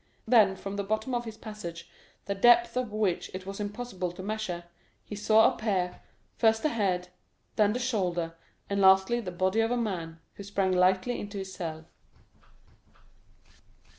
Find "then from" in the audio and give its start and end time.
0.27-0.77